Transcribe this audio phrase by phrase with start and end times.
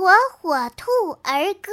[0.00, 0.08] 火
[0.40, 0.90] 火兔
[1.24, 1.72] 儿歌。